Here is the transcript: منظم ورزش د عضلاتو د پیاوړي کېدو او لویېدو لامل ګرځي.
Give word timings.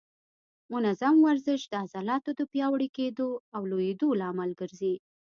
منظم 0.73 1.15
ورزش 1.27 1.61
د 1.67 1.73
عضلاتو 1.83 2.31
د 2.39 2.41
پیاوړي 2.51 2.89
کېدو 2.97 3.29
او 3.55 3.61
لویېدو 3.71 4.09
لامل 4.21 4.51
ګرځي. 4.59 4.95